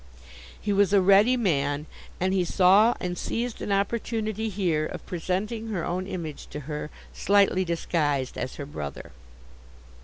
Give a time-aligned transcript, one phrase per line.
[0.59, 1.85] He was a ready man,
[2.19, 6.89] and he saw, and seized, an opportunity here of presenting her own image to her,
[7.13, 9.11] slightly disguised as her brother.